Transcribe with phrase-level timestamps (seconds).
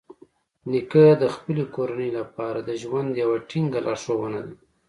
[0.69, 4.53] نیکه د خپلې کورنۍ لپاره د ژوند یوه ټینګه لارښونه ده.